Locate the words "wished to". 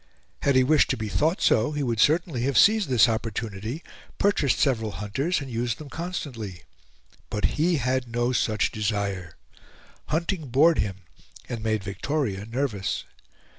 0.63-0.97